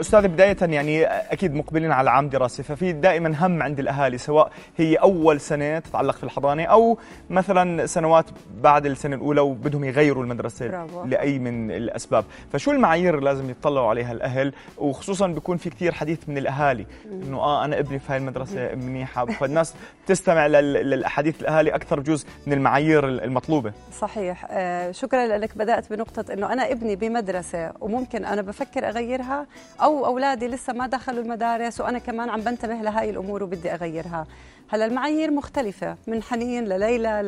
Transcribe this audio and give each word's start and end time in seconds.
أستاذ 0.00 0.28
بداية 0.28 0.56
يعني 0.62 1.04
أكيد 1.06 1.54
مقبلين 1.54 1.92
على 1.92 2.10
عام 2.10 2.28
دراسي 2.28 2.62
ففي 2.62 2.92
دائما 2.92 3.46
هم 3.46 3.62
عند 3.62 3.78
الأهالي 3.78 4.18
سواء 4.18 4.52
هي 4.76 4.94
أول 4.96 5.40
سنة 5.40 5.78
تتعلق 5.78 6.16
في 6.16 6.24
الحضانة 6.24 6.64
أو 6.64 6.98
مثلا 7.30 7.86
سنوات 7.86 8.24
بعد 8.62 8.86
السنة 8.86 9.16
الأولى 9.16 9.40
وبدهم 9.40 9.84
يغيروا 9.84 10.22
المدرسة 10.22 10.68
برافو. 10.68 11.04
لأي 11.04 11.38
من 11.38 11.70
الأسباب. 11.70 12.24
فشو 12.52 12.70
المعايير 12.70 13.14
اللي 13.18 13.24
لازم 13.30 13.50
يطلعوا 13.50 13.88
عليها 13.88 14.12
الأهل؟ 14.12 14.52
وخصوصا 14.78 15.26
بيكون 15.26 15.56
في 15.56 15.70
كثير 15.70 15.92
حديث 15.92 16.18
من 16.28 16.38
الأهالي 16.38 16.86
إنه 17.12 17.38
آه 17.38 17.64
أنا 17.64 17.78
ابني 17.78 17.98
في 17.98 18.12
هاي 18.12 18.18
المدرسة 18.18 18.74
منيحة. 18.74 19.24
فالناس 19.26 19.74
تستمع 20.06 20.46
لل- 20.46 20.72
للأحاديث 20.90 21.40
الأهالي 21.40 21.74
أكثر 21.74 22.00
بجوز 22.00 22.26
من 22.46 22.52
المعايير 22.52 23.08
المطلوبة. 23.08 23.72
صحيح. 24.00 24.46
آه 24.50 24.90
شكرا 24.90 25.26
لك 25.26 25.58
بدأت 25.58 25.90
بنقطة 25.92 26.32
إنه 26.32 26.52
أنا 26.52 26.72
ابني 26.72 26.96
بمدرسة 26.96 27.72
وممكن 27.80 28.24
أنا 28.24 28.42
بفكر 28.42 28.88
أغيرها 28.88 29.46
أو 29.82 29.89
أولادي 29.98 30.48
لسه 30.48 30.72
ما 30.72 30.86
دخلوا 30.86 31.22
المدارس 31.22 31.80
وأنا 31.80 31.98
كمان 31.98 32.30
عم 32.30 32.40
بنتبه 32.40 32.74
لهاي 32.74 33.10
الأمور 33.10 33.42
وبدي 33.42 33.74
أغيرها. 33.74 34.26
هلا 34.68 34.86
المعايير 34.86 35.30
مختلفة 35.30 35.96
من 36.06 36.22
حنين 36.22 36.64
لليلى 36.64 37.22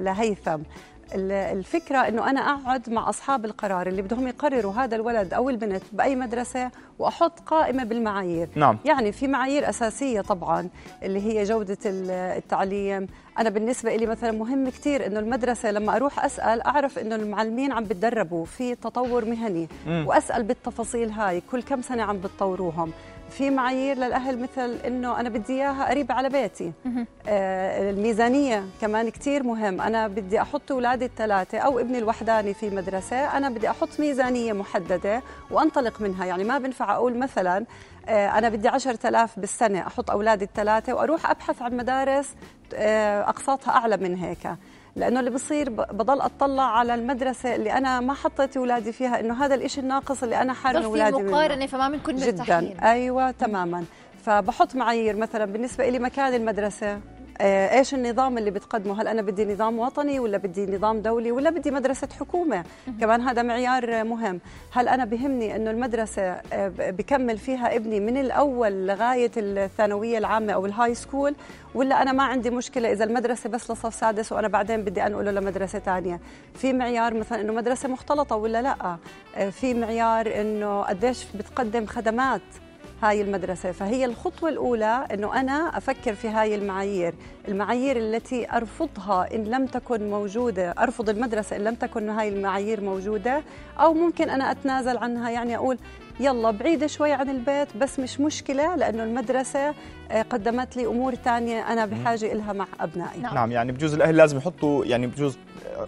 لهيثم. 0.00 0.60
ال- 1.14 1.32
الفكرة 1.32 1.98
أنه 1.98 2.30
أنا 2.30 2.40
أقعد 2.40 2.90
مع 2.90 3.08
أصحاب 3.08 3.44
القرار 3.44 3.86
اللي 3.86 4.02
بدهم 4.02 4.26
يقرروا 4.28 4.72
هذا 4.72 4.96
الولد 4.96 5.34
أو 5.34 5.50
البنت 5.50 5.82
بأي 5.92 6.16
مدرسة 6.16 6.70
وأحط 6.98 7.40
قائمة 7.40 7.84
بالمعايير. 7.84 8.48
نعم. 8.54 8.78
يعني 8.84 9.12
في 9.12 9.26
معايير 9.28 9.68
أساسية 9.68 10.20
طبعا 10.20 10.68
اللي 11.02 11.20
هي 11.20 11.44
جودة 11.44 11.78
ال- 11.86 12.10
التعليم 12.10 13.06
أنا 13.38 13.50
بالنسبة 13.50 13.96
لي 13.96 14.06
مثلا 14.06 14.30
مهم 14.32 14.68
كتير 14.68 15.06
إنه 15.06 15.18
المدرسة 15.20 15.70
لما 15.70 15.96
أروح 15.96 16.24
أسأل 16.24 16.62
أعرف 16.62 16.98
إنه 16.98 17.14
المعلمين 17.14 17.72
عم 17.72 17.84
بتدربوا 17.84 18.44
في 18.44 18.74
تطور 18.74 19.24
مهني 19.24 19.68
مم. 19.86 20.04
وأسأل 20.06 20.42
بالتفاصيل 20.42 21.10
هاي 21.10 21.42
كل 21.52 21.62
كم 21.62 21.82
سنة 21.82 22.02
عم 22.02 22.18
بتطوروهم. 22.18 22.92
في 23.30 23.50
معايير 23.50 23.96
للأهل 23.96 24.38
مثل 24.42 24.74
إنه 24.86 25.20
أنا 25.20 25.28
بدي 25.28 25.52
إياها 25.52 25.88
قريبة 25.90 26.14
على 26.14 26.28
بيتي. 26.28 26.72
آه 27.28 27.90
الميزانية 27.90 28.64
كمان 28.80 29.08
كتير 29.08 29.42
مهم. 29.42 29.80
أنا 29.80 30.08
بدي 30.08 30.40
أحط 30.42 30.72
أولادي 30.72 31.04
الثلاثة 31.04 31.58
أو 31.58 31.78
ابني 31.78 31.98
الوحداني 31.98 32.54
في 32.54 32.70
مدرسة. 32.70 33.36
أنا 33.36 33.48
بدي 33.50 33.70
أحط 33.70 33.88
ميزانية 33.98 34.52
محددة 34.52 35.22
وأنطلق 35.50 36.00
منها. 36.00 36.24
يعني 36.26 36.44
ما 36.44 36.58
بنفع 36.58 36.94
أقول 36.94 37.18
مثلا 37.18 37.64
أنا 38.08 38.48
بدي 38.48 38.68
عشرة 38.68 39.08
آلاف 39.08 39.38
بالسنة 39.38 39.86
أحط 39.86 40.10
أولادي 40.10 40.44
الثلاثة 40.44 40.94
وأروح 40.94 41.30
أبحث 41.30 41.62
عن 41.62 41.76
مدارس 41.76 42.34
آه، 42.74 43.20
أقساطها 43.28 43.70
أعلى 43.70 43.96
من 43.96 44.14
هيك. 44.16 44.48
لأنه 44.96 45.20
اللي 45.20 45.30
بصير 45.30 45.70
بضل 45.70 46.20
أطلع 46.20 46.62
على 46.78 46.94
المدرسة 46.94 47.54
اللي 47.54 47.72
أنا 47.72 48.00
ما 48.00 48.14
حطيت 48.14 48.56
أولادي 48.56 48.92
فيها 48.92 49.20
إنه 49.20 49.44
هذا 49.44 49.54
الإشي 49.54 49.80
الناقص 49.80 50.22
اللي 50.22 50.42
أنا 50.42 50.52
حارم 50.52 50.82
أولادي 50.82 51.16
منه. 51.16 51.30
مقارنه 51.32 51.66
فما 51.66 51.88
بنكون 51.88 52.14
مرتاحين. 52.14 52.70
جدا 52.70 52.90
أيوة 52.90 53.30
تماما. 53.30 53.84
فبحط 54.24 54.74
معايير 54.74 55.16
مثلا 55.16 55.44
بالنسبة 55.44 55.88
لي 55.88 55.98
مكان 55.98 56.34
المدرسة. 56.34 56.92
آه، 56.92 57.00
إيش 57.40 57.94
النظام 57.94 58.38
اللي 58.38 58.50
بتقدمه؟ 58.50 59.02
هل 59.02 59.08
أنا 59.08 59.22
بدي 59.22 59.44
نظام 59.44 59.78
وطني 59.78 60.20
ولا 60.20 60.38
بدي 60.38 60.66
نظام 60.76 61.00
دولي 61.00 61.32
ولا 61.32 61.50
بدي 61.50 61.70
مدرسة 61.70 62.08
حكومة؟ 62.20 62.64
كمان 63.00 63.20
هذا 63.20 63.42
معيار 63.42 64.00
آه، 64.00 64.02
مهم. 64.02 64.40
هل 64.72 64.88
أنا 64.88 65.04
بهمني 65.04 65.56
إنه 65.56 65.70
المدرسة 65.70 66.22
آه، 66.22 66.72
بكمل 66.78 67.38
فيها 67.38 67.76
ابني 67.76 68.00
من 68.00 68.16
الأول 68.16 68.86
لغاية 68.86 69.30
الثانوية 69.36 70.18
العامة 70.18 70.52
أو 70.52 70.66
ال 70.66 70.94
high 70.94 71.10
school 71.10 71.34
ولا 71.74 72.02
أنا 72.02 72.12
ما 72.12 72.22
عندي 72.22 72.50
مشكلة 72.50 72.92
إذا 72.92 73.04
المدرسة 73.04 73.50
بس 73.50 73.70
لصف 73.70 73.94
سادس 73.94 74.32
وأنا 74.32 74.48
بعدين 74.48 74.82
بدي 74.82 75.06
أنقله 75.06 75.30
لمدرسة 75.30 75.78
ثانية 75.78 76.20
في 76.54 76.72
معيار 76.72 77.14
مثلا 77.14 77.40
إنه 77.40 77.52
مدرسة 77.52 77.88
مختلطة 77.88 78.36
ولا 78.36 78.62
لأ؟ 78.62 78.96
آه، 79.36 79.50
في 79.50 79.74
معيار 79.74 80.40
إنه 80.40 80.82
قديش 80.82 81.26
بتقدم 81.34 81.86
خدمات؟ 81.86 82.42
هاي 83.02 83.22
المدرسة. 83.22 83.72
فهي 83.72 84.04
الخطوة 84.04 84.48
الأولى 84.48 85.06
أنه 85.14 85.40
أنا 85.40 85.78
أفكر 85.78 86.14
في 86.14 86.28
هاي 86.28 86.54
المعايير 86.54 87.14
المعايير 87.48 87.96
التي 87.96 88.52
أرفضها 88.52 89.34
إن 89.34 89.44
لم 89.44 89.66
تكن 89.66 90.10
موجودة 90.10 90.70
أرفض 90.70 91.08
المدرسة 91.08 91.56
إن 91.56 91.60
لم 91.64 91.74
تكن 91.74 92.08
هاي 92.08 92.28
المعايير 92.28 92.80
موجودة 92.80 93.42
أو 93.80 93.94
ممكن 93.94 94.30
أنا 94.30 94.50
أتنازل 94.50 94.96
عنها 94.96 95.30
يعني 95.30 95.56
أقول 95.56 95.78
يلا 96.20 96.50
بعيدة 96.50 96.86
شوي 96.86 97.12
عن 97.12 97.30
البيت 97.30 97.76
بس 97.76 97.98
مش 97.98 98.20
مشكلة 98.20 98.76
لأنه 98.76 99.04
المدرسة 99.04 99.74
آه، 100.10 100.22
قدمت 100.22 100.76
لي 100.76 100.86
أمور 100.86 101.14
تانية 101.14 101.72
أنا 101.72 101.86
بحاجة 101.86 102.32
إلها 102.32 102.52
مع 102.52 102.66
أبنائي. 102.80 103.20
نعم. 103.20 103.34
نعم 103.34 103.52
يعني 103.52 103.72
بجوز 103.72 103.94
الأهل 103.94 104.16
لازم 104.16 104.36
يحطوا 104.36 104.84
يعني 104.84 105.06
بجوز 105.06 105.38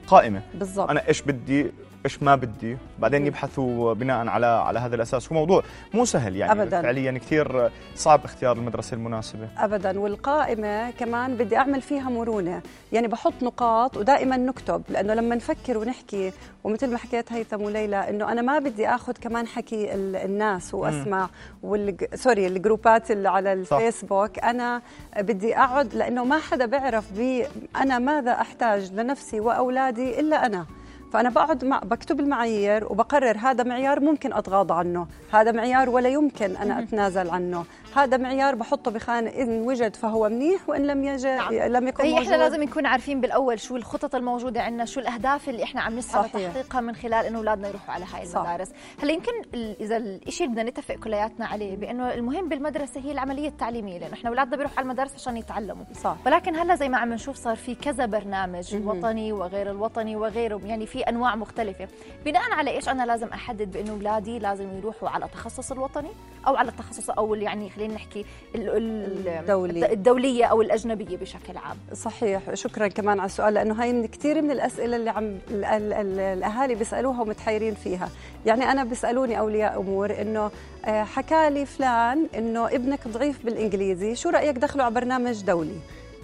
قائمة. 0.07 0.43
بالضبط. 0.55 0.91
أنا 0.91 1.09
إيش 1.09 1.23
بدي 1.23 1.73
إيش 2.05 2.23
ما 2.23 2.35
بدي. 2.37 2.77
بعدين. 2.99 3.27
يبحثوا 3.27 3.95
بناء 3.95 4.27
على 4.29 4.47
على 4.47 4.79
هذا 4.79 4.97
الأساس. 4.97 5.33
هو 5.33 5.39
موضوع 5.39 5.63
مو 5.95 6.05
سهل 6.05 6.37
يعني. 6.37 6.63
أبداً. 6.63 6.83
فعليا 6.83 7.13
كثير 7.19 7.71
صعب 7.95 8.25
اختيار 8.25 8.57
المدرسة 8.57 8.95
المناسبة. 8.95 9.49
ابدا. 9.59 10.01
والقائمة 10.01 10.91
كمان 10.91 11.35
بدي 11.35 11.57
أعمل 11.57 11.83
فيها 11.83 12.11
مرونة. 12.11 12.63
يعني 12.93 13.07
بحط 13.09 13.33
نقاط 13.43 13.97
ودائما 13.97 14.37
نكتب 14.37 14.83
لأنه 14.89 15.15
لما 15.15 15.35
نفكر 15.35 15.79
ونحكي 15.79 16.33
ومثل 16.65 16.91
ما 16.91 16.99
حكيت 16.99 17.33
هيثم 17.33 17.63
وليلى 17.63 18.11
إنه 18.11 18.33
أنا 18.33 18.43
ما 18.43 18.59
بدي 18.59 18.89
آخذ 18.89 19.13
كمان 19.21 19.47
حكي 19.47 19.95
ال- 19.95 20.17
الناس 20.17 20.75
واسمع 20.75 21.29
والج... 21.63 22.05
سوري 22.15 22.47
الجروبات 22.47 23.11
اللي 23.11 23.29
على 23.29 23.65
صح. 23.65 23.77
الفيسبوك 23.77 24.39
أنا 24.39 24.83
بدي 25.19 25.57
أقعد 25.59 25.95
لأنه 25.95 26.25
ما 26.25 26.39
حدا 26.39 26.67
بيعرف 26.67 27.13
بي 27.13 27.47
أنا 27.77 27.99
ماذا 27.99 28.33
أحتاج 28.33 28.93
لنفسي 28.93 29.41
وأولادي 29.41 30.21
إلا 30.21 30.47
أنا. 30.47 30.67
فأنا 31.13 31.31
بقعد 31.31 31.65
مع 31.65 31.79
بكتب 31.79 32.21
المعايير 32.21 32.85
وبقرر 32.93 33.37
هذا 33.39 33.65
معيار 33.65 34.01
ممكن 34.01 34.33
أتغاضى 34.33 34.75
عنه 34.75 35.07
هذا 35.33 35.53
معيار 35.53 35.89
ولا 35.91 36.09
يمكن 36.09 36.57
أنا 36.57 36.79
أتنازل 36.79 37.31
عنه. 37.31 37.65
هذا 37.97 38.17
معيار 38.17 38.55
بحطه 38.55 38.91
بخانة 38.91 39.31
إن 39.31 39.61
وجد 39.61 39.97
فهو 39.97 40.29
منيح 40.29 40.69
وإن 40.69 40.87
لم 40.87 41.05
يجد 41.05 41.27
نعم. 41.27 41.55
لم 41.55 41.89
يكن 41.89 42.03
فهي 42.03 42.11
موجود 42.11 42.27
إحنا 42.27 42.37
لازم 42.37 42.63
نكون 42.63 42.87
عارفين 42.87 43.21
بالأول 43.21 43.61
شو 43.61 43.77
الخطط 43.77 44.15
الموجودة 44.15 44.63
عندنا 44.63 44.85
شو 44.85 45.01
الأهداف 45.01 45.49
اللي 45.49 45.63
إحنا 45.65 45.81
عم 45.81 45.97
نسعى. 45.97 46.27
لتحقيقها 46.27 46.81
من 46.81 46.95
خلال 46.95 47.27
إنه 47.27 47.39
أولادنا 47.39 47.69
يروحوا 47.69 47.95
على 47.95 48.05
هاي. 48.05 48.23
المدارس 48.23 48.69
هلا 49.03 49.13
يمكن 49.13 49.33
إذا 49.81 49.97
الشيء 49.97 50.47
اللي 50.47 50.57
بدنا 50.61 50.71
نتفق 50.71 50.95
كلياتنا 50.95 51.47
عليه 51.47 51.77
بإنه 51.77 52.15
المهم 52.15 52.49
بالمدرسة 52.49 53.01
هي 53.01 53.13
العملية 53.13 53.49
التعليمية 53.49 53.99
لأنه 53.99 54.15
إحنا 54.15 54.31
أولادنا 54.31 54.57
بيروحوا 54.57 54.79
على 54.79 54.85
المدارس 54.85 55.15
عشان 55.15 55.37
يتعلموا 55.37 55.85
صح 56.03 56.17
ولكن 56.27 56.57
هلا 56.57 56.75
زي 56.75 56.89
ما 56.89 56.99
عم 56.99 57.13
نشوف 57.13 57.37
صار 57.37 57.57
في 57.57 57.75
كذا 57.75 58.07
برنامج 58.07 58.77
مهم. 58.77 58.89
وطني 58.89 59.33
وغير 59.33 59.71
الوطني 59.71 60.17
وغيره 60.17 60.61
يعني 60.65 60.87
في 60.87 61.01
أنواع 61.01 61.37
مختلفة 61.37 61.89
بناء 62.25 62.53
على 62.53 62.71
إيش 62.71 62.89
أنا 62.89 63.07
لازم 63.07 63.29
أحدد 63.29 63.71
بإنه 63.73 63.91
أولادي 63.93 64.39
لازم 64.39 64.79
يروحوا 64.79 65.09
على 65.09 65.25
التخصص 65.25 65.73
الوطني 65.73 66.11
أو 66.47 66.57
على 66.57 66.69
التخصص 66.69 67.11
أو 67.11 67.35
يعني 67.35 67.71
خلينا 67.79 67.95
نحكي 67.95 68.25
ال- 68.55 68.77
ال- 68.77 69.29
الدولي. 69.29 69.93
الدولية 69.93 70.45
أو 70.45 70.63
الأجنبية 70.63 71.17
بشكل 71.17 71.57
عام. 71.57 71.77
صحيح. 71.95 72.55
شكرا 72.55 72.89
كمان 72.89 73.21
على 73.21 73.27
السؤال 73.27 73.55
لأنه 73.55 73.83
هاي 73.83 73.93
من 73.93 74.07
كثير 74.07 74.43
من 74.43 74.51
الأسئلة 74.51 74.97
اللي 74.97 75.11
عم 75.11 75.25
ال- 75.51 75.65
ال- 75.65 75.93
ال- 75.93 76.21
الأهالي 76.21 76.75
بيسألوها 76.75 77.21
ومتحيرين 77.23 77.75
فيها. 77.75 78.09
يعني 78.47 78.65
أنا 78.71 78.85
بيسألوني 78.85 79.39
أولياء 79.39 79.81
أمور 79.81 80.21
إنه 80.21 80.51
آه، 80.85 81.05
حكى 81.05 81.51
لي 81.51 81.67
فلان 81.67 82.27
إنه 82.39 82.67
ابنك 82.67 83.09
ضعيف 83.09 83.45
بالإنجليزي 83.45 84.15
شو 84.15 84.29
رأيك 84.29 84.57
دخله 84.57 84.85
على 84.85 84.95
برنامج 84.95 85.43
دولي؟ 85.45 85.79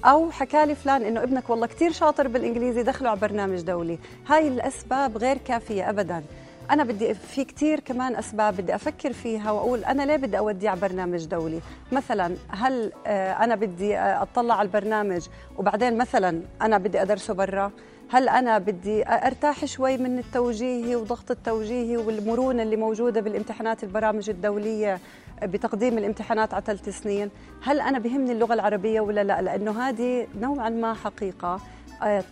أو 0.05 0.31
حكى 0.31 0.67
لي 0.67 0.75
فلان 0.75 1.03
إنه 1.03 1.23
ابنك 1.23 1.51
والله 1.51 1.67
كثير 1.67 1.93
شاطر 1.93 2.29
بالإنجليزي 2.29 2.83
دخله 2.83 3.11
على 3.11 3.21
برنامج 3.21 3.61
دولي. 3.61 3.99
هاي 4.29 4.49
الأسباب 4.49 5.19
غير 5.19 5.39
كافية 5.39 5.91
ابدا. 5.91 6.23
أنا 6.71 6.85
بدي 6.85 7.15
في 7.15 7.45
كثير 7.45 7.81
كمان 7.81 8.17
أسباب 8.17 8.57
بدي 8.57 8.75
أفكر 8.75 9.13
فيها 9.13 9.51
وأقول 9.53 9.85
أنا 9.85 10.03
ليه 10.03 10.17
بدي 10.17 10.39
اوديه 10.39 10.71
على 10.71 10.81
برنامج 10.81 11.25
دولي؟ 11.25 11.61
مثلا 11.93 12.37
هل 12.49 12.93
آه، 13.07 13.33
أنا 13.33 13.55
بدي 13.55 13.97
آه، 13.97 14.23
أطلع 14.23 14.55
على 14.55 14.67
البرنامج 14.67 15.27
وبعدين 15.57 15.99
مثلا 15.99 16.43
أنا 16.63 16.79
بدي 16.79 17.03
أدرسه 17.03 17.35
برا؟ 17.35 17.71
هل 18.11 18.29
أنا 18.29 18.59
بدي 18.59 19.09
أرتاح 19.09 19.65
شوي 19.65 19.97
من 19.97 20.19
التوجيهي 20.19 20.97
وضغط 20.97 21.31
التوجيهي 21.31 21.97
والمرونة 21.97 22.63
اللي 22.63 22.77
موجودة 22.77 23.21
بالامتحانات 23.21 23.85
البرامج 23.85 24.31
الدولية 24.31 25.01
بتقديم 25.43 25.99
الامتحانات 25.99 26.55
على 26.55 26.63
ثلاث 26.67 26.89
سنين؟ 26.89 27.31
هل 27.63 27.81
أنا 27.81 27.99
بهمني 27.99 28.33
اللغة 28.33 28.55
العربية 28.55 29.01
ولا 29.01 29.25
لا؟ 29.25 29.43
لأنه 29.43 29.89
هذه 29.89 30.27
نوعا 30.41 30.69
ما 30.69 30.95
حقيقة. 30.95 31.61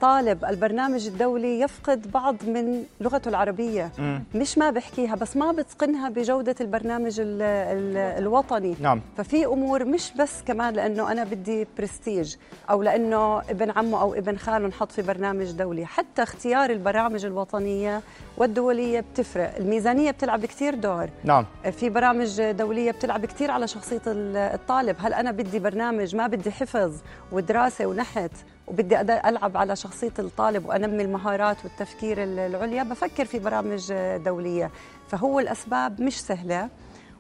طالب 0.00 0.44
البرنامج 0.44 1.06
الدولي 1.06 1.60
يفقد 1.60 2.10
بعض 2.12 2.36
من 2.46 2.84
لغته 3.00 3.28
العربية. 3.28 3.90
مم. 3.98 4.24
مش 4.34 4.58
ما 4.58 4.70
بحكيها 4.70 5.14
بس 5.14 5.36
ما 5.36 5.52
بتقنها 5.52 6.08
بجودة 6.08 6.54
البرنامج 6.60 7.20
ال 7.20 7.42
ال 7.42 7.96
الوطني. 7.96 8.76
نعم. 8.80 9.00
ففي 9.16 9.46
أمور 9.46 9.84
مش 9.84 10.12
بس 10.18 10.42
كمان 10.46 10.74
لأنه 10.74 11.12
أنا 11.12 11.24
بدي 11.24 11.66
برستيج 11.78 12.34
أو 12.70 12.82
لأنه 12.82 13.38
ابن 13.40 13.70
عمه 13.70 14.00
أو 14.00 14.14
ابن 14.14 14.36
خاله 14.36 14.66
انحط 14.66 14.92
في 14.92 15.02
برنامج 15.02 15.50
دولي. 15.50 15.86
حتى 15.86 16.22
اختيار 16.22 16.70
البرامج 16.70 17.24
الوطنية 17.24 18.00
والدولية 18.36 19.00
بتفرق. 19.00 19.56
الميزانية 19.56 20.10
بتلعب 20.10 20.46
كثير 20.46 20.74
دور. 20.74 21.08
نعم. 21.24 21.46
في 21.72 21.88
برامج 21.90 22.42
دولية 22.50 22.90
بتلعب 22.90 23.26
كثير 23.26 23.50
على 23.50 23.68
شخصية 23.68 24.02
ال- 24.06 24.36
الطالب. 24.36 24.96
هل 25.00 25.14
أنا 25.14 25.30
بدي 25.30 25.58
برنامج؟ 25.58 26.16
ما 26.16 26.26
بدي 26.26 26.50
حفظ 26.50 26.92
ودراسة 27.32 27.86
ونحت. 27.86 28.30
وبدي 28.72 29.00
ألعب 29.00 29.56
على 29.56 29.76
شخصية 29.76 30.12
الطالب 30.18 30.66
وأنمي 30.66 31.02
المهارات 31.02 31.56
والتفكير 31.64 32.22
ال- 32.22 32.38
العليا. 32.38 32.82
بفكر 32.82 33.24
في 33.24 33.38
برامج 33.38 33.92
دولية. 34.24 34.70
فهو 35.08 35.40
الأسباب 35.40 36.00
مش 36.00 36.20
سهلة 36.20 36.68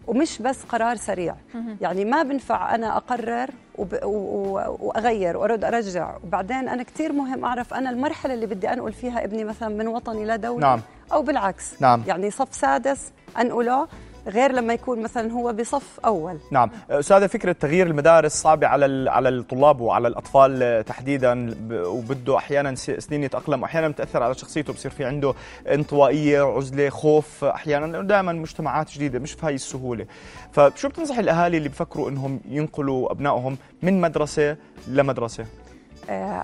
ومش 0.06 0.42
بس 0.42 0.62
قرار 0.62 0.96
سريع. 0.96 1.34
يعني 1.80 2.04
ما 2.04 2.22
بنفع 2.22 2.74
أنا 2.74 2.96
أقرر 2.96 3.50
وب... 3.78 3.94
و... 4.04 4.08
و... 4.08 4.76
وأغير 4.80 5.36
وأرد 5.36 5.64
أرجع. 5.64 6.16
وبعدين 6.24 6.68
أنا 6.68 6.82
كثير 6.82 7.12
مهم 7.12 7.44
أعرف 7.44 7.74
أنا 7.74 7.90
المرحلة 7.90 8.34
اللي 8.34 8.46
بدي 8.46 8.72
أنقل 8.72 8.92
فيها 8.92 9.24
ابني 9.24 9.44
مثلا 9.44 9.68
من 9.68 9.88
وطني 9.88 10.24
لدولي 10.26 10.60
نعم. 10.60 10.80
أو 11.12 11.22
بالعكس. 11.22 11.82
نعم. 11.82 12.02
يعني 12.06 12.30
صف 12.30 12.54
سادس 12.54 13.12
أنقله 13.38 13.88
غير 14.26 14.52
لما 14.52 14.74
يكون 14.74 15.02
مثلا 15.02 15.32
هو 15.32 15.52
بصف 15.52 16.00
أول. 16.04 16.38
نعم. 16.50 16.70
أستاذة 16.90 17.26
فكرة 17.26 17.52
تغيير 17.52 17.86
المدارس 17.86 18.32
صعبة 18.32 18.66
على 18.66 19.10
على 19.10 19.28
الطلاب 19.28 19.80
وعلى 19.80 20.08
الأطفال 20.08 20.84
تحديدا 20.84 21.50
ب- 21.60 21.86
وبده 21.86 22.36
أحيانا 22.36 22.74
سنين 22.74 23.24
يتأقلم 23.24 23.62
واحيانا 23.62 23.88
بتأثر 23.88 24.22
على 24.22 24.34
شخصيته 24.34 24.72
بصير 24.72 24.90
في 24.90 25.04
عنده 25.04 25.34
انطوائية 25.68 26.42
عزلة 26.56 26.88
خوف 26.88 27.44
أحيانا 27.44 28.02
دائما 28.02 28.32
مجتمعات 28.32 28.90
جديدة 28.92 29.18
مش 29.18 29.32
في 29.32 29.46
هاي 29.46 29.54
السهولة. 29.54 30.06
فشو 30.52 30.88
بتنصح 30.88 31.18
الأهالي 31.18 31.56
اللي 31.56 31.68
بفكروا 31.68 32.10
إنهم 32.10 32.40
ينقلوا 32.48 33.12
أبنائهم 33.12 33.56
من 33.82 34.00
مدرسة 34.00 34.56
لمدرسة؟ 34.88 35.42
آه، 35.42 35.46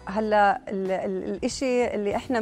هلا 0.06 0.60
ال- 0.68 0.90
ال- 0.90 1.24
الإشي 1.30 1.86
اللي 1.94 2.16
إحنا 2.16 2.40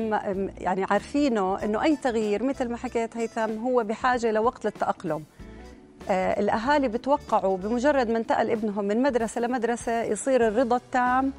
يعني 0.58 0.84
عارفينه 0.90 1.64
إنه 1.64 1.82
أي 1.82 1.96
تغيير 1.96 2.42
مثل 2.42 2.68
ما 2.68 2.76
حكيت 2.76 3.16
هيثم 3.16 3.58
هو 3.58 3.84
بحاجة 3.84 4.30
لوقت 4.30 4.64
للتأقلم. 4.64 5.24
آه، 6.10 6.40
الأهالي 6.40 6.88
بتوقعوا 6.88 7.56
بمجرد 7.56 8.10
ما 8.10 8.18
انتقل 8.18 8.50
ابنهم 8.50 8.84
من 8.84 9.02
مدرسة 9.02 9.40
لمدرسة 9.40 10.02
يصير 10.02 10.48
الرضا 10.48 10.76
التام 10.76 11.32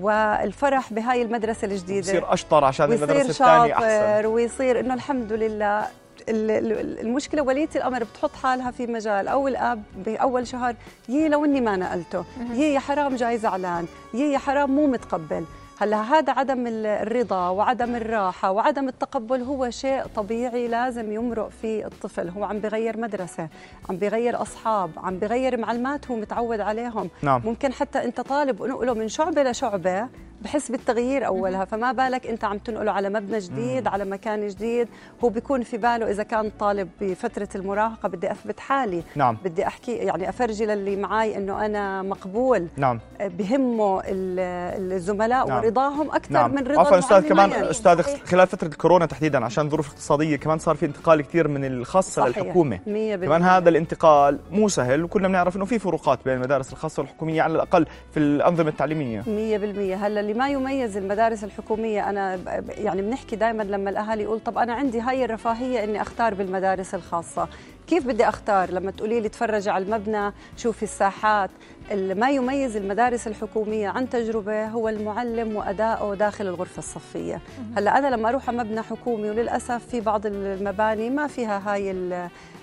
والفرح 0.00 0.92
بهاي 0.92 1.22
المدرسة 1.22 1.66
الجديدة. 1.66 2.00
بصير 2.00 2.32
أشطر 2.32 2.64
عشان 2.64 2.92
المدرسة 2.92 3.28
الثانية 3.28 3.74
أحسن. 3.74 4.26
ويصير 4.26 4.80
إنه 4.80 4.94
الحمد 4.94 5.32
لله 5.32 5.86
المشكلة 6.28 7.42
ولية 7.42 7.68
الأمر 7.76 8.04
بتحط 8.04 8.30
حالها 8.42 8.70
في 8.70 8.86
مجال. 8.86 9.28
أو 9.28 9.48
الاب 9.48 9.82
باول 10.06 10.46
شهر 10.46 10.74
يي 11.08 11.28
لو 11.28 11.44
إني 11.44 11.60
ما 11.60 11.76
نقلته 11.76 12.24
يي 12.52 12.74
يا 12.74 12.80
حرام 12.80 13.16
جاي 13.16 13.38
زعلان 13.38 13.86
يي 14.14 14.32
يا 14.32 14.38
حرام 14.38 14.70
مو 14.70 14.86
متقبل. 14.86 15.44
هلأ 15.80 16.02
هذا 16.02 16.32
عدم 16.32 16.66
ال- 16.66 16.86
الرضا 16.86 17.48
وعدم 17.48 17.94
الراحة 17.94 18.50
وعدم 18.50 18.88
التقبل 18.88 19.42
هو 19.42 19.70
شيء 19.70 20.02
طبيعي 20.16 20.68
لازم 20.68 21.12
يمرق 21.12 21.48
في 21.62 21.86
الطفل. 21.86 22.28
هو 22.28 22.44
عم 22.44 22.58
بغير 22.58 22.96
مدرسة 22.98 23.48
عم 23.90 23.96
بغير 23.96 24.42
أصحاب 24.42 24.90
عم 24.96 25.18
بغير 25.18 25.56
معلومات 25.56 26.10
هو 26.10 26.16
متعود 26.16 26.60
عليهم. 26.60 27.10
نعم. 27.22 27.42
ممكن 27.44 27.72
حتى 27.72 28.04
أنت 28.04 28.20
طالب 28.20 28.60
ونقله 28.60 28.94
من 28.94 29.08
شعبة 29.08 29.42
لشعبة 29.42 30.08
بحس 30.40 30.70
بالتغيير 30.70 31.26
أولها 31.26 31.64
فما 31.64 31.92
بالك 31.92 32.26
أنت 32.26 32.44
عم 32.44 32.58
تنقله 32.58 32.90
على 32.92 33.08
مبنى 33.08 33.38
جديد 33.38 33.86
على 33.86 34.04
مكان 34.04 34.48
جديد 34.48 34.88
هو 35.24 35.28
بيكون 35.28 35.62
في 35.62 35.76
باله 35.76 36.10
إذا 36.10 36.22
كان 36.22 36.50
طالب 36.58 36.88
بفترة 37.00 37.48
المراهقة 37.54 38.08
بدي 38.08 38.30
أثبت 38.32 38.60
حالي 38.60 39.02
نعم. 39.16 39.36
بدي 39.44 39.66
أحكي 39.66 39.92
يعني 39.92 40.28
أفرجي 40.28 40.66
للي 40.66 40.96
معي 40.96 41.36
إنه 41.36 41.66
أنا 41.66 42.02
مقبول 42.02 42.66
نعم 42.76 43.00
بهمه 43.20 44.00
ال- 44.00 44.92
الزملاء 44.92 45.46
نعم. 45.48 45.56
ورضاهم 45.64 46.10
أكثر 46.10 46.32
نعم 46.32 46.54
من 46.54 46.66
رضا 46.66 46.80
عفوا 46.80 46.98
أستاذ 46.98 47.28
كمان 47.28 47.50
معين. 47.50 47.64
أستاذ 47.64 48.02
صحيح. 48.02 48.24
خلال 48.24 48.46
فترة 48.46 48.68
الكورونا 48.68 49.06
تحديدا 49.06 49.44
عشان 49.44 49.68
ظروف 49.70 49.88
اقتصادية 49.88 50.36
كمان 50.36 50.58
صار 50.58 50.74
في 50.76 50.86
انتقال 50.86 51.20
كثير 51.22 51.48
من 51.48 51.64
الخاصة 51.64 52.22
صحيح. 52.22 52.38
للحكومة. 52.38 52.76
كمان 53.16 53.42
هذا 53.42 53.68
الانتقال 53.68 54.38
مو 54.50 54.68
سهل 54.68 55.04
وكلنا 55.04 55.28
بنعرف 55.28 55.56
إنه 55.56 55.64
في 55.64 55.78
فروقات 55.78 56.18
بين 56.24 56.34
المدارس 56.34 56.72
الخاصة 56.72 57.00
والحكومية 57.02 57.42
على 57.42 57.54
الأقل 57.54 57.86
في 58.12 58.16
الأنظمة 58.20 58.68
التعليمية 58.68 59.22
مية 59.26 59.58
بالمية 59.58 60.06
هلأ 60.06 60.20
اللي 60.30 60.38
ما 60.42 60.48
يميز 60.50 60.96
المدارس 60.96 61.44
الحكومية. 61.44 62.10
أنا 62.10 62.36
ب- 62.36 62.44
ب- 62.66 62.70
يعني 62.70 63.02
بنحكي 63.02 63.36
دائما 63.36 63.62
لما 63.62 63.90
الأهالي 63.90 64.22
يقول 64.22 64.40
طب 64.40 64.58
أنا 64.58 64.74
عندي 64.74 65.00
هاي 65.00 65.24
الرفاهية 65.24 65.84
إني 65.84 66.02
أختار 66.02 66.34
بالمدارس 66.34 66.94
الخاصة. 66.94 67.48
كيف 67.86 68.06
بدي 68.06 68.28
أختار؟ 68.28 68.70
لما 68.70 68.90
تقولي 68.90 69.20
لي 69.20 69.28
تفرجي 69.28 69.70
على 69.70 69.84
المبنى 69.84 70.32
شوفي 70.56 70.82
الساحات. 70.82 71.50
اللي 71.90 72.14
ما 72.14 72.30
يميز 72.30 72.76
المدارس 72.76 73.26
الحكومية 73.26 73.88
عن 73.88 74.08
تجربة 74.10 74.64
هو 74.66 74.88
المعلم 74.88 75.56
وأدائه 75.56 76.14
داخل 76.14 76.46
الغرفة 76.46 76.78
الصفية. 76.78 77.40
هلأ 77.76 77.98
أنا 77.98 78.08
لما 78.16 78.28
أروح 78.28 78.48
على 78.48 78.58
مبنى 78.58 78.82
حكومي 78.82 79.30
وللأسف 79.30 79.86
في 79.86 80.00
بعض 80.00 80.26
المباني 80.26 81.10
ما 81.10 81.26
فيها 81.26 81.62
هاي 81.72 81.90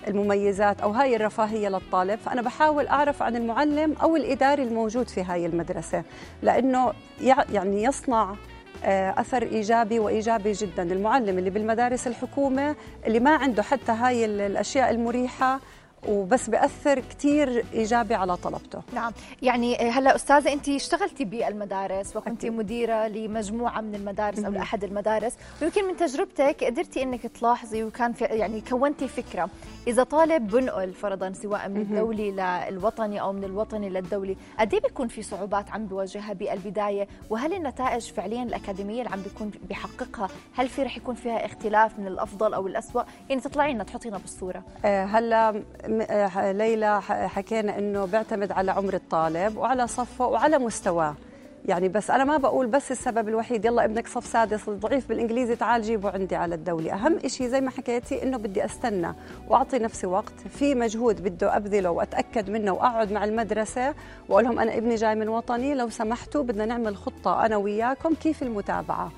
المميزات 0.07 0.81
أو 0.81 0.91
هاي 0.91 1.15
الرفاهية 1.15 1.69
للطالب 1.69 2.19
فأنا 2.19 2.41
بحاول 2.41 2.87
أعرف 2.87 3.23
عن 3.23 3.35
المعلم 3.35 3.95
أو 4.01 4.15
الإداري 4.15 4.63
الموجود 4.63 5.09
في 5.09 5.23
هاي 5.23 5.45
المدرسة 5.45 6.03
لأنه 6.43 6.93
يع- 7.21 7.45
يعني 7.53 7.83
يصنع 7.83 8.35
آه، 8.83 9.13
أثر 9.21 9.41
إيجابي 9.43 9.99
وإيجابي 9.99 10.51
جدا. 10.51 10.83
المعلم 10.83 11.37
اللي 11.37 11.49
بالمدارس 11.49 12.07
الحكومة 12.07 12.75
اللي 13.07 13.19
ما 13.19 13.31
عنده 13.35 13.63
حتى 13.63 13.91
هاي 13.91 14.25
ال- 14.25 14.41
الأشياء 14.41 14.89
المريحة 14.89 15.59
وبس 16.07 16.49
بأثر 16.49 16.99
كتير 16.99 17.65
إيجابي 17.73 18.15
على 18.15 18.37
طلبته. 18.37 18.81
نعم. 18.93 19.11
يعني 19.41 19.75
هلا 19.77 20.15
أستاذة 20.15 20.53
انت 20.53 20.69
اشتغلتي 20.69 21.25
بالمدارس 21.25 22.15
وكنت 22.15 22.43
أكيد. 22.45 22.53
مديرة 22.57 23.07
لمجموعة 23.07 23.81
من 23.81 23.95
المدارس 23.95 24.37
أو 24.37 24.43
مهم. 24.43 24.53
لأحد 24.53 24.83
المدارس. 24.83 25.33
ويمكن 25.61 25.87
من 25.87 25.97
تجربتك 25.97 26.63
قدرتي 26.63 27.03
أنك 27.03 27.21
تلاحظي 27.27 27.83
وكان 27.83 28.13
في 28.13 28.25
يعني 28.25 28.61
كونتي 28.61 29.07
فكرة. 29.07 29.49
إذا 29.87 30.03
طالب 30.03 30.47
بنقل 30.47 30.93
فرضا 30.93 31.31
سواء 31.31 31.69
من. 31.69 31.81
الدولي 31.81 32.31
للوطني 32.31 33.21
أو 33.21 33.33
من 33.33 33.43
الوطني 33.43 33.89
للدولي 33.89 34.37
قد 34.59 34.73
إيه 34.73 34.81
بيكون 34.81 35.07
في 35.07 35.21
صعوبات 35.21 35.71
عم 35.71 35.85
بيواجهها 35.85 36.33
بالبداية؟ 36.33 37.07
وهل 37.29 37.53
النتائج 37.53 38.01
فعليا 38.01 38.43
الأكاديمية 38.43 39.01
اللي 39.01 39.13
عم 39.13 39.21
بيكون 39.21 39.51
بيحققها 39.69 40.29
هل 40.55 40.67
في 40.67 40.83
رح 40.83 40.97
يكون 40.97 41.15
فيها 41.15 41.45
اختلاف 41.45 41.99
من 41.99 42.07
الأفضل 42.07 42.53
أو 42.53 42.67
الاسوء 42.67 43.03
يعني 43.29 43.41
تطلعي 43.41 43.73
لنا 43.73 43.83
تحطينا 43.83 44.17
بالصورة. 44.17 44.63
آه، 44.85 45.05
هلا 45.05 45.63
ليلى 46.57 47.01
ح- 47.01 47.25
حكينا 47.25 47.77
إنه 47.79 48.05
بيعتمد 48.05 48.51
على 48.51 48.71
عمر 48.71 48.93
الطالب 48.93 49.57
وعلى 49.57 49.87
صفه 49.87 50.27
وعلى 50.27 50.57
مستواه. 50.57 51.15
يعني 51.65 51.89
بس 51.89 52.11
أنا 52.11 52.23
ما 52.23 52.37
بقول 52.37 52.67
بس 52.67 52.91
السبب 52.91 53.29
الوحيد 53.29 53.65
يلا 53.65 53.85
ابنك 53.85 54.07
صف 54.07 54.25
سادس 54.25 54.69
ضعيف 54.69 55.09
بالإنجليزي 55.09 55.55
تعال 55.55 55.81
جيبه 55.81 56.09
عندي 56.09 56.35
على 56.35 56.55
الدولي. 56.55 56.93
أهم 56.93 57.17
إشي 57.25 57.49
زي 57.49 57.61
ما 57.61 57.69
حكيتي 57.71 58.23
إنه 58.23 58.37
بدي 58.37 58.65
أستنى 58.65 59.13
وأعطي 59.47 59.79
نفسي 59.79 60.07
وقت. 60.07 60.33
في 60.49 60.75
مجهود 60.75 61.23
بده 61.23 61.55
أبذله 61.57 61.89
وأتأكد 61.89 62.49
منه 62.49 62.71
وأقعد 62.71 63.11
مع 63.11 63.23
المدرسة 63.23 63.93
وأقول 64.29 64.43
لهم 64.43 64.59
أنا 64.59 64.77
ابني 64.77 64.95
جاي 64.95 65.15
من 65.15 65.29
وطني 65.29 65.73
لو 65.73 65.89
سمحتوا 65.89 66.43
بدنا 66.43 66.65
نعمل 66.65 66.97
خطة 66.97 67.45
أنا 67.45 67.57
وياكم 67.57 68.13
كيف 68.13 68.43
المتابعة. 68.43 69.11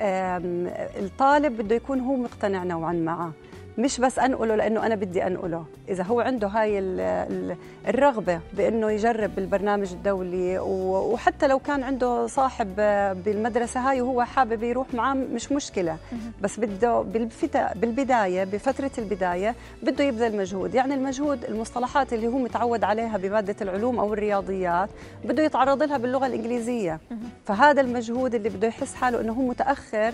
الطالب 0.00 1.56
بده 1.62 1.74
يكون 1.76 2.00
هو 2.00 2.16
مقتنع 2.16 2.64
نوعا 2.64 2.92
ما. 2.92 3.32
مش 3.78 4.00
بس 4.00 4.18
أنقله 4.18 4.54
لأنه 4.54 4.86
أنا 4.86 4.94
بدي 4.94 5.26
أنقله. 5.26 5.64
إذا 5.88 6.02
هو 6.02 6.20
عنده 6.20 6.48
هاي 6.48 6.78
ال- 6.78 7.00
ال- 7.00 7.56
الرغبة 7.88 8.40
بإنه 8.56 8.90
يجرب 8.90 9.34
بالبرنامج 9.36 9.92
الدولي 9.92 10.58
وحتى 10.58 11.46
لو 11.46 11.58
كان 11.58 11.82
عنده 11.82 12.26
صاحب 12.26 12.76
بالمدرسة 13.24 13.80
هاي 13.80 14.00
وهو 14.00 14.22
حابب 14.22 14.62
يروح 14.62 14.94
معاه 14.94 15.14
مش 15.14 15.52
مشكلة. 15.52 15.96
بس 16.42 16.60
بده 16.60 17.02
بالبداية 17.74 18.44
بفترة 18.44 18.90
البداية 18.98 19.54
بده 19.82 20.04
يبذل 20.04 20.36
مجهود. 20.36 20.74
يعني 20.74 20.94
المجهود 20.94 21.44
المصطلحات 21.44 22.12
اللي 22.12 22.26
هو 22.28 22.38
متعود 22.38 22.84
عليها 22.84 23.16
بمادة 23.18 23.56
العلوم 23.62 23.98
أو 23.98 24.12
الرياضيات 24.14 24.88
بده 25.24 25.42
يتعرض 25.42 25.82
لها 25.82 25.96
باللغة 25.98 26.26
الإنجليزية. 26.26 27.00
فهذا 27.46 27.80
المجهود 27.80 28.34
اللي 28.34 28.48
بده 28.48 28.68
يحس 28.68 28.94
حاله 28.94 29.20
إنه 29.20 29.32
هو 29.32 29.42
متأخر 29.42 30.12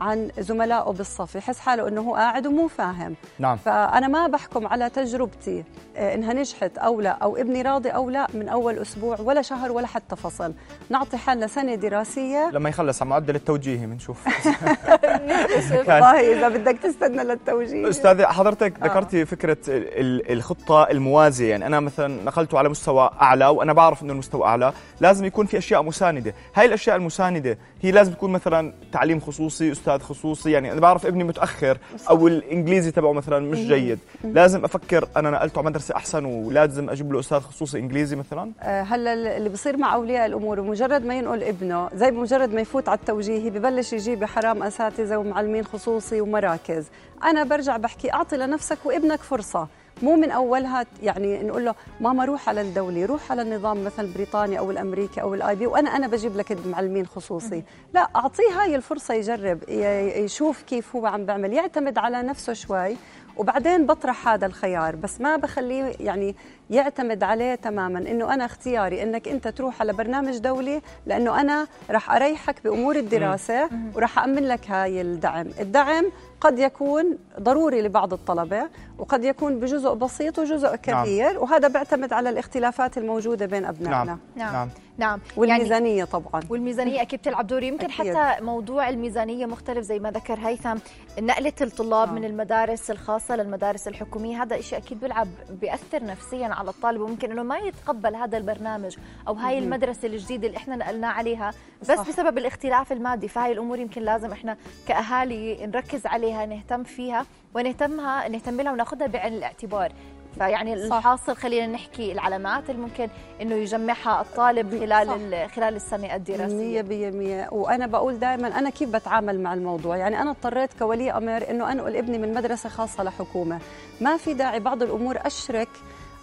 عن 0.00 0.30
زملائه 0.38 0.90
بالصف 0.92 1.34
يحس 1.34 1.58
حاله 1.58 1.88
إنه 1.88 2.00
هو 2.00 2.14
قاعد 2.14 2.46
ومو 2.46 2.68
فاهم. 2.68 3.14
نعم. 3.38 3.56
فأنا 3.56 4.08
ما 4.08 4.26
بحكم 4.26 4.66
على 4.66 4.90
تجربتي 4.90 5.64
آه، 5.96 6.14
إنها 6.14 6.32
نجحت 6.32 6.78
أو 6.78 7.00
لا 7.00 7.10
أو 7.10 7.36
ابني 7.36 7.62
راضي 7.62 7.88
أو 7.88 8.10
لا 8.10 8.26
من 8.34 8.48
أول 8.48 8.78
أسبوع 8.78 9.20
ولا 9.20 9.42
شهر 9.42 9.72
ولا 9.72 9.86
حتى 9.86 10.16
فصل. 10.16 10.52
نعطي 10.90 11.16
حالنا 11.16 11.46
سنة 11.46 11.74
دراسية. 11.74 12.50
لما 12.52 12.68
يخلص 12.68 13.02
على 13.02 13.10
معدل 13.10 13.34
التوجيهي 13.34 13.86
بنشوف 13.86 14.18
والله 15.88 16.32
إذا 16.34 16.48
بدك 16.48 16.78
تستنى 16.78 17.24
للتوجيه. 17.24 17.88
أستاذ 17.88 18.24
حضرتك 18.24 18.82
آه. 18.82 18.86
ذكرتي 18.86 19.24
فكرة 19.24 19.56
ال- 19.68 20.32
الخطة 20.32 20.82
الموازية. 20.90 21.50
يعني 21.50 21.66
أنا 21.66 21.80
مثلا 21.80 22.24
نقلته 22.24 22.58
على 22.58 22.68
مستوى 22.68 23.10
أعلى 23.20 23.46
وأنا 23.46 23.72
بعرف 23.72 24.02
إنه 24.02 24.12
المستوى 24.12 24.44
أعلى. 24.44 24.72
لازم 25.00 25.24
يكون 25.24 25.46
في 25.46 25.58
أشياء 25.58 25.82
مساندة. 25.82 26.34
هاي 26.54 26.66
الأشياء 26.66 26.96
المساندة 26.96 27.58
هي 27.82 27.90
لازم 27.90 28.12
تكون 28.12 28.32
مثلا 28.32 28.72
تعليم 28.92 29.20
خصوصي 29.20 29.70
أستاذ 29.80 29.98
خصوصي 29.98 30.50
يعني 30.50 30.72
أنا 30.72 30.80
بعرف 30.80 31.06
ابني 31.06 31.24
متأخر 31.24 31.78
أو 32.10 32.28
الإنجليزي 32.28 32.90
تبعه 32.90 33.12
مثلا 33.12 33.38
مش 33.38 33.58
جيد. 33.58 33.98
لازم 34.24 34.64
أفكر 34.64 35.08
أنا 35.16 35.30
نقلته 35.30 35.58
على 35.58 35.66
مدرسة 35.66 35.96
أحسن 35.96 36.24
ولازم 36.24 36.90
أجيب 36.90 37.12
له 37.12 37.20
أستاذ 37.20 37.38
خصوصي 37.40 37.78
إنجليزي 37.78 38.16
مثلا؟ 38.16 38.52
آه، 38.60 38.82
هلأ 38.82 39.36
اللي 39.36 39.48
بصير 39.48 39.76
مع 39.76 39.94
أولياء 39.94 40.26
الأمور 40.26 40.60
بمجرد 40.60 41.04
ما 41.04 41.14
ينقل 41.14 41.42
ابنه 41.42 41.88
زي 41.94 42.10
بمجرد 42.10 42.54
ما 42.54 42.60
يفوت 42.60 42.88
على 42.88 42.98
التوجيهي 42.98 43.50
ببلش 43.50 43.92
يجيب 43.92 44.24
حرام 44.24 44.62
أساتذة 44.62 45.16
ومعلمين 45.16 45.64
خصوصي 45.64 46.20
ومراكز. 46.20 46.86
أنا 47.24 47.44
برجع 47.44 47.76
بحكي 47.76 48.12
أعطي 48.12 48.36
لنفسك 48.36 48.78
وابنك 48.84 49.22
فرصة. 49.22 49.68
مو 50.02 50.16
من 50.16 50.30
أولها 50.30 50.86
يعني 51.02 51.42
نقول 51.42 51.64
له 51.64 51.74
ماما 52.00 52.24
روح 52.24 52.48
على 52.48 52.60
الدولي 52.60 53.04
روح 53.04 53.30
على 53.30 53.42
النظام 53.42 53.84
مثلا 53.84 54.04
البريطاني 54.06 54.58
أو 54.58 54.70
الأمريكي 54.70 55.22
أو 55.22 55.34
ال 55.34 55.56
IB 55.56 55.66
وأنا 55.66 55.96
أنا 55.96 56.06
بجيب 56.06 56.36
لك 56.36 56.52
المعلمين 56.52 57.06
خصوصي. 57.06 57.62
لا 57.94 58.08
أعطيه 58.16 58.62
هاي 58.62 58.76
الفرصة 58.76 59.14
يجرب 59.14 59.58
يشوف 59.68 60.62
كيف 60.62 60.96
هو 60.96 61.06
عم 61.06 61.26
بيعمل 61.26 61.52
يعتمد 61.52 61.98
على 61.98 62.22
نفسه 62.22 62.52
شوي 62.52 62.96
وبعدين 63.36 63.86
بطرح 63.86 64.28
هذا 64.28 64.46
الخيار. 64.46 64.96
بس 64.96 65.20
ما 65.20 65.36
بخليه 65.36 65.92
يعني 66.00 66.34
يعتمد 66.70 67.22
عليه 67.22 67.54
تماما 67.54 67.98
إنه 67.98 68.34
أنا 68.34 68.44
اختياري 68.44 69.02
إنك 69.02 69.28
أنت 69.28 69.48
تروح 69.48 69.80
على 69.80 69.92
برنامج 69.92 70.38
دولي 70.38 70.82
لأنه 71.06 71.40
أنا 71.40 71.66
راح 71.90 72.10
أريحك 72.14 72.64
بأمور 72.64 72.96
الدراسة 72.96 73.70
وراح 73.94 74.18
امن 74.18 74.48
لك 74.48 74.70
هاي 74.70 75.00
الدعم. 75.00 75.46
الدعم 75.60 76.04
قد 76.40 76.58
يكون 76.58 77.18
ضروري 77.40 77.82
لبعض 77.82 78.12
الطلبة 78.12 78.68
وقد 78.98 79.24
يكون 79.24 79.60
بجزء 79.60 79.94
بسيط 79.94 80.38
وجزء 80.38 80.76
كبير 80.76 81.38
وهذا 81.38 81.68
بيعتمد 81.68 82.12
على 82.12 82.30
الاختلافات 82.30 82.98
الموجودة 82.98 83.46
بين 83.46 83.64
أبنائنا. 83.64 84.04
نعم. 84.04 84.18
نعم. 84.36 84.52
نعم. 84.52 84.68
نعم. 84.98 85.18
يعني 85.18 85.32
والميزانية 85.36 86.04
طبعا. 86.04 86.42
والميزانية 86.50 87.02
أكيد 87.02 87.18
بتلعب 87.18 87.46
دور. 87.46 87.62
يمكن 87.62 87.90
أكيد. 87.90 88.16
حتى 88.16 88.44
موضوع 88.44 88.88
الميزانية 88.88 89.46
مختلف 89.46 89.84
زي 89.84 89.98
ما 89.98 90.10
ذكر 90.10 90.38
هيثم. 90.42 90.76
نقلة 91.20 91.52
الطلاب 91.60 92.08
آه. 92.08 92.12
من 92.12 92.24
المدارس 92.24 92.90
الخاصة 92.90 93.36
للمدارس 93.36 93.88
الحكومية 93.88 94.42
هذا 94.42 94.58
إشي 94.58 94.76
أكيد 94.76 95.00
بيلعب 95.00 95.28
بيأثر 95.50 96.04
نفسيا 96.04 96.48
على 96.48 96.70
الطالب 96.70 97.00
وممكن 97.00 97.30
إنه 97.30 97.42
ما 97.42 97.58
يتقبل 97.58 98.14
هذا 98.14 98.38
البرنامج 98.38 98.96
أو 99.28 99.34
هاي. 99.34 99.58
المدرسة 99.58 100.08
الجديدة 100.08 100.46
اللي 100.46 100.56
إحنا 100.56 100.76
نقلناه 100.76 101.08
عليها. 101.08 101.52
بس 101.80 101.86
صح. 101.86 102.08
بسبب 102.08 102.38
الاختلاف 102.38 102.92
المادي 102.92 103.28
فهاي 103.28 103.52
الأمور 103.52 103.78
يمكن 103.78 104.02
لازم 104.02 104.32
إحنا 104.32 104.56
كأهالي 104.88 105.66
نركز 105.66 106.06
عليها. 106.06 106.29
نهتم 106.32 106.82
فيها 106.84 107.26
ونهتمها 107.54 108.28
نهتم 108.28 108.60
لها 108.60 108.72
وناخذها 108.72 109.06
بعين 109.06 109.32
الاعتبار. 109.32 109.92
فيعني. 110.38 110.74
الحاصل 110.74 111.36
خلينا 111.36 111.66
نحكي 111.66 112.12
العلامات 112.12 112.70
اللي 112.70 112.82
ممكن 112.82 113.08
إنه 113.42 113.54
يجمعها 113.54 114.20
الطالب 114.20 114.80
خلال 114.80 115.50
خلال 115.50 115.76
السنة 115.76 116.14
الدراسية. 116.14 116.54
مية 116.54 116.82
بالمية 116.82 117.48
وأنا 117.52 117.86
بقول 117.86 118.18
دائما 118.18 118.58
أنا 118.58 118.70
كيف 118.70 118.88
بتعامل 118.88 119.40
مع 119.40 119.54
الموضوع؟ 119.54 119.96
يعني 119.96 120.22
أنا 120.22 120.30
اضطريت 120.30 120.70
كولي 120.78 121.12
أمر 121.12 121.50
أنه 121.50 121.72
أنقل 121.72 121.96
ابني 121.96 122.18
من 122.18 122.34
مدرسة 122.34 122.68
خاصة 122.68 123.04
لحكومة. 123.04 123.58
ما 124.00 124.16
في 124.16 124.34
داعي 124.34 124.60
بعض 124.60 124.82
الأمور 124.82 125.16
أشرك 125.26 125.68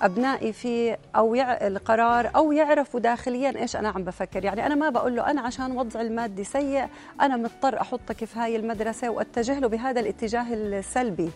أبنائي 0.01 0.53
في 0.53 0.97
أو 1.15 1.35
يع... 1.35 1.67
القرار 1.67 2.31
أو 2.35 2.51
يعرفوا 2.51 2.99
داخليا 2.99 3.61
إيش 3.61 3.75
أنا 3.75 3.89
عم 3.89 4.03
بفكر. 4.03 4.45
يعني 4.45 4.65
أنا 4.65 4.75
ما 4.75 4.89
بقول 4.89 5.15
له 5.15 5.31
أنا 5.31 5.41
عشان 5.41 5.77
وضعي 5.77 6.07
المادي 6.07 6.43
سيء 6.43 6.87
أنا 7.21 7.37
مضطر 7.37 7.81
أحطك 7.81 8.25
في 8.25 8.39
هاي 8.39 8.55
المدرسة 8.55 9.09
وأتجه 9.09 9.59
له 9.59 9.67
بهذا 9.67 9.99
الاتجاه 9.99 10.53
السلبي. 10.53 11.29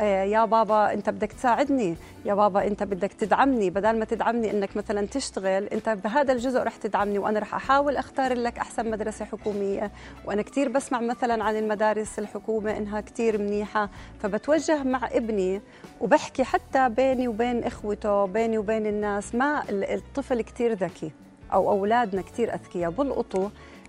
يا 0.00 0.44
بابا 0.44 0.92
انت 0.92 1.10
بدك 1.10 1.32
تساعدني 1.32 1.96
يا 2.24 2.34
بابا 2.34 2.66
انت 2.66 2.82
بدك 2.82 3.12
تدعمني 3.12 3.70
بدل 3.70 3.98
ما 3.98 4.04
تدعمني 4.04 4.50
انك 4.50 4.76
مثلا 4.76 5.06
تشتغل 5.06 5.64
انت 5.66 5.88
بهذا 5.88 6.32
الجزء 6.32 6.62
رح 6.62 6.76
تدعمني 6.76 7.18
وأنا 7.18 7.38
رح 7.40 7.54
أحاول 7.54 7.96
أختار 7.96 8.34
لك 8.34 8.58
أحسن 8.58 8.90
مدرسة 8.90 9.24
حكومية. 9.24 9.90
وأنا 10.24 10.42
كثير 10.42 10.68
بسمع 10.68 11.00
مثلا 11.00 11.44
عن 11.44 11.56
المدارس 11.56 12.18
الحكومة 12.18 12.76
إنها 12.76 13.00
كثير 13.00 13.38
منيحة 13.38 13.88
فبتوجه 14.22 14.82
مع 14.82 15.08
ابني 15.12 15.60
وبحكي 16.00 16.44
حتى 16.44 16.88
بيني 16.88 17.28
وبين 17.28 17.64
إخوته 17.64 18.24
بيني 18.24 18.58
وبين 18.58 18.86
الناس. 18.86 19.34
ما 19.34 19.62
ال- 19.70 19.84
الطفل 19.84 20.42
كثير 20.42 20.72
ذكي 20.72 21.10
أو 21.52 21.70
أولادنا 21.70 22.22
كثير 22.22 22.54
أذكياء 22.54 22.90
بلقطوا 22.90 23.48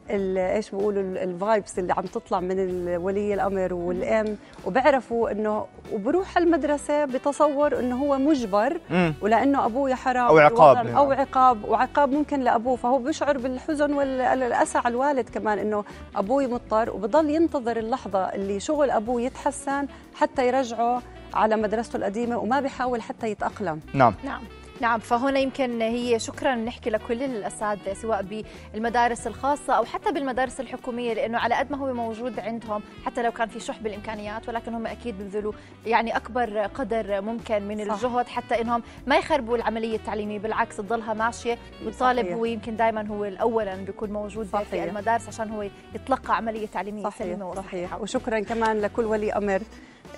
إيش 0.09 0.69
بيقولوا 0.69 1.01
الفايبس 1.01 1.79
اللي 1.79 1.93
عم 1.93 2.03
تطلع 2.05 2.39
من 2.39 2.87
ولي 2.97 3.33
الأمر 3.33 3.73
والأم. 3.73 4.37
وبعرفوا 4.65 5.31
إنه 5.31 5.65
وبروح 5.93 6.37
المدرسة 6.37 7.05
بتصور 7.05 7.79
إنه 7.79 7.95
هو 7.95 8.17
مجبر 8.17 8.79
مم. 8.89 9.13
ولأنه 9.21 9.65
أبوه 9.65 9.89
يا 9.89 9.95
حرام 9.95 10.27
أو 10.27 10.37
عقاب 10.37 10.75
يعني. 10.75 10.97
أو 10.97 11.11
عقاب 11.11 11.63
وعقاب 11.63 12.11
ممكن 12.11 12.39
لأبوه. 12.39 12.75
فهو 12.75 12.97
بيشعر 12.97 13.37
بالحزن 13.37 13.93
والاسى 13.93 14.77
على 14.77 14.87
الوالد 14.87 15.29
كمان 15.29 15.59
إنه 15.59 15.83
أبوي 16.15 16.47
مضطر. 16.47 16.89
وبضل 16.89 17.29
ينتظر 17.29 17.77
اللحظة 17.77 18.19
اللي 18.19 18.59
شغل 18.59 18.91
أبوه 18.91 19.21
يتحسن 19.21 19.87
حتى 20.15 20.47
يرجعه 20.47 21.01
على 21.33 21.55
مدرسته 21.55 21.97
القديمة 21.97 22.37
وما 22.37 22.59
بيحاول 22.59 23.01
حتى 23.01 23.27
يتأقلم. 23.27 23.79
نعم. 23.93 24.13
نعم. 24.23 24.41
نعم 24.83 24.99
فهنا 24.99 25.39
يمكن 25.39 25.81
هي 25.81 26.19
شكرا 26.19 26.55
نحكي 26.55 26.89
لكل 26.89 27.23
الاساتذه 27.23 27.93
سواء 27.93 28.43
بالمدارس 28.73 29.27
الخاصة 29.27 29.73
أو 29.73 29.85
حتى 29.85 30.11
بالمدارس 30.11 30.59
الحكومية 30.59 31.13
لأنه 31.13 31.37
على 31.39 31.55
قد 31.55 31.71
ما 31.71 31.77
هو 31.77 31.93
موجود 31.93 32.39
عندهم 32.39 32.81
حتى 33.05 33.23
لو 33.23 33.31
كان 33.31 33.47
في 33.47 33.59
شح 33.59 33.79
بالإمكانيات 33.79 34.49
ولكن 34.49 34.73
هم 34.73 34.87
أكيد 34.87 35.17
بذلوا 35.17 35.53
يعني 35.85 36.17
أكبر 36.17 36.59
قدر 36.59 37.21
ممكن 37.21 37.63
من 37.67 37.85
صح. 37.87 37.93
الجهد 37.93 38.27
حتى 38.27 38.61
إنهم 38.61 38.83
ما 39.07 39.17
يخربوا 39.17 39.57
العملية 39.57 39.95
التعليمية 39.95 40.39
بالعكس 40.39 40.77
تضلها 40.77 41.13
ماشية 41.13 41.57
والطالب. 41.85 42.27
هو 42.27 42.45
يمكن 42.45 42.75
دائما 42.75 43.07
هو 43.07 43.25
الاولا 43.25 43.75
بيكون 43.75 44.09
موجود 44.11 44.47
صحيح. 44.53 44.67
في 44.67 44.83
المدارس 44.83 45.27
عشان 45.27 45.49
هو 45.51 45.69
يتلقى 45.95 46.35
عملية 46.37 46.67
تعليمية 46.67 47.09
سليمة 47.09 47.09
صحيح 47.09 47.41
وصحيحة 47.41 47.87
صحيح 47.87 48.01
وشكرا 48.01 48.39
كمان 48.39 48.81
لكل 48.81 49.05
ولي 49.05 49.33
أمر 49.33 49.61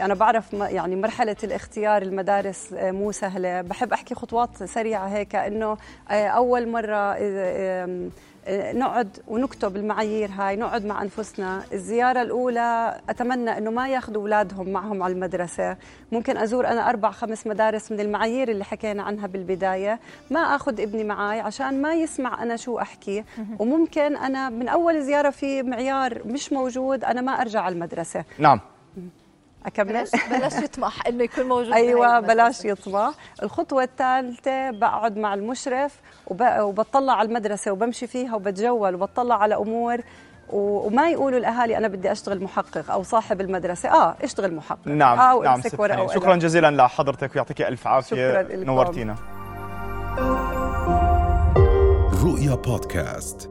أنا 0.01 0.13
بعرف 0.13 0.53
يعني 0.53 0.95
مرحلة 0.95 1.35
الاختيار 1.43 2.01
المدارس 2.01 2.73
آه، 2.73 2.91
مو 2.91 3.11
سهلة. 3.11 3.61
بحب 3.61 3.93
أحكي 3.93 4.15
خطوات 4.15 4.63
سريعة 4.63 5.07
هيك 5.07 5.35
إنه 5.35 5.77
آه، 6.11 6.27
أول 6.27 6.67
مرة 6.69 7.15
آه، 7.17 8.09
نقعد 8.73 9.17
ونكتب 9.27 9.75
المعايير 9.75 10.29
هاي 10.31 10.55
نقعد 10.55 10.85
مع 10.85 11.01
أنفسنا. 11.01 11.63
الزيارة 11.73 12.21
الأولى 12.21 12.97
أتمنى 13.09 13.57
إنه 13.57 13.71
ما 13.71 13.89
ياخذوا 13.89 14.21
أولادهم 14.21 14.69
معهم 14.69 15.03
على 15.03 15.13
المدرسة. 15.13 15.77
ممكن 16.11 16.37
أزور 16.37 16.67
أنا 16.67 16.89
أربع 16.89 17.11
خمس 17.11 17.47
مدارس 17.47 17.91
من 17.91 17.99
المعايير 17.99 18.49
اللي 18.49 18.63
حكينا 18.63 19.03
عنها 19.03 19.27
بالبداية. 19.27 19.99
ما 20.31 20.39
آخذ 20.39 20.81
ابني 20.81 21.03
معي 21.03 21.39
عشان 21.39 21.81
ما 21.81 21.93
يسمع 21.93 22.43
أنا 22.43 22.55
شو 22.55 22.79
أحكي. 22.79 23.23
وممكن 23.59 24.17
أنا 24.17 24.49
من 24.49 24.67
أول 24.67 25.01
زيارة 25.01 25.29
في 25.29 25.63
معيار 25.63 26.21
مش 26.25 26.53
موجود 26.53 27.03
أنا 27.03 27.21
ما 27.21 27.31
أرجع 27.31 27.61
على 27.61 27.73
المدرسة. 27.75 28.23
نعم. 28.39 28.59
أكمل؟ 29.65 30.05
بلاش 30.29 30.53
يطمح 30.53 31.07
إنه 31.07 31.23
يكون 31.23 31.45
موجود 31.45 31.73
أيوه. 31.83 32.19
بلاش 32.19 32.65
يطمع 32.65 33.11
الخطوة 33.43 33.83
الثالثة 33.83 34.71
بقعد 34.71 35.17
مع 35.17 35.33
المشرف 35.33 35.99
وب- 36.27 36.59
وبطلع 36.59 37.13
على 37.13 37.27
المدرسة 37.29 37.71
وبمشي 37.71 38.07
فيها 38.07 38.35
وبتجول 38.35 38.95
وبطلع 38.95 39.35
على 39.41 39.55
أمور 39.55 39.97
و- 40.49 40.87
وما 40.87 41.09
يقولوا 41.09 41.39
الاهالي 41.39 41.77
أنا 41.77 41.87
بدي 41.87 42.11
أشتغل 42.11 42.43
محقق 42.43 42.91
أو 42.91 43.03
صاحب 43.03 43.41
المدرسة. 43.41 43.89
آه 43.89 44.15
اشتغل 44.23 44.53
محقق. 44.55 44.87
نعم 44.87 45.19
آه 45.19 45.43
نعم 45.43 45.61
ورقة. 45.77 46.07
شكرا 46.07 46.35
جزيلا 46.35 46.71
لحضرتك 46.71 47.35
ويعطيك 47.35 47.61
ألف 47.61 47.87
عافية. 47.87 48.41
نورتينا. 48.51 49.15
رؤيا 52.23 52.55
بودكاست. 52.55 53.49